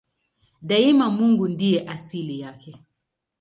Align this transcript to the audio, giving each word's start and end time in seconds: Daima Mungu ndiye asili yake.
Daima 0.61 1.09
Mungu 1.09 1.47
ndiye 1.47 1.79
asili 1.87 2.39
yake. 2.39 2.75